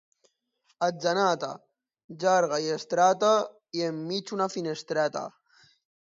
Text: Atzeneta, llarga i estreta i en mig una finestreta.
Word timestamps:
Atzeneta, 0.85 1.49
llarga 2.23 2.57
i 2.67 2.71
estreta 2.75 3.29
i 3.81 3.83
en 3.89 3.99
mig 4.13 4.33
una 4.39 4.49
finestreta. 4.55 5.23